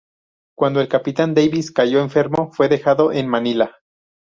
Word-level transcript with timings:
Cuando 0.57 0.81
el 0.81 0.87
Capitán 0.89 1.35
Davis 1.35 1.71
cayó 1.71 1.99
enfermo, 2.01 2.49
fue 2.53 2.67
dejado 2.69 3.11
en 3.11 3.27
Manila. 3.27 3.77